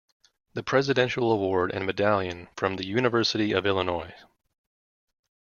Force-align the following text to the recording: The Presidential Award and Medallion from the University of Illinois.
The 0.55 0.63
Presidential 0.63 1.31
Award 1.31 1.71
and 1.71 1.85
Medallion 1.85 2.47
from 2.57 2.77
the 2.77 2.87
University 2.87 3.51
of 3.51 3.67
Illinois. 3.67 4.15